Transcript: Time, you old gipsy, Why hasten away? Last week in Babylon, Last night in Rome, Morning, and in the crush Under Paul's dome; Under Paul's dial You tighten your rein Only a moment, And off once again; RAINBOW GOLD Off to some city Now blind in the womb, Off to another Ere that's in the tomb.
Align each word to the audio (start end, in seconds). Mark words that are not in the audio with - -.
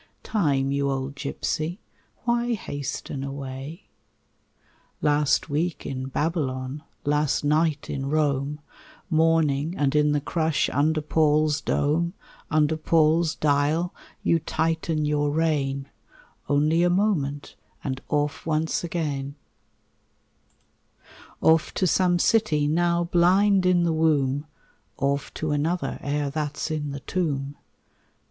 Time, 0.23 0.71
you 0.71 0.89
old 0.89 1.13
gipsy, 1.13 1.79
Why 2.23 2.53
hasten 2.55 3.23
away? 3.23 3.83
Last 4.99 5.47
week 5.47 5.85
in 5.85 6.07
Babylon, 6.07 6.81
Last 7.05 7.43
night 7.43 7.87
in 7.87 8.07
Rome, 8.07 8.61
Morning, 9.11 9.77
and 9.77 9.93
in 9.95 10.11
the 10.11 10.19
crush 10.19 10.71
Under 10.71 11.01
Paul's 11.01 11.61
dome; 11.61 12.13
Under 12.49 12.77
Paul's 12.77 13.35
dial 13.35 13.93
You 14.23 14.39
tighten 14.39 15.05
your 15.05 15.29
rein 15.29 15.87
Only 16.49 16.81
a 16.81 16.89
moment, 16.89 17.55
And 17.83 18.01
off 18.09 18.43
once 18.43 18.83
again; 18.83 19.35
RAINBOW 20.95 21.05
GOLD 21.41 21.53
Off 21.53 21.73
to 21.75 21.85
some 21.85 22.17
city 22.17 22.67
Now 22.67 23.03
blind 23.03 23.67
in 23.67 23.83
the 23.83 23.93
womb, 23.93 24.47
Off 24.97 25.31
to 25.35 25.51
another 25.51 25.99
Ere 26.01 26.31
that's 26.31 26.71
in 26.71 26.89
the 26.89 27.01
tomb. 27.01 27.55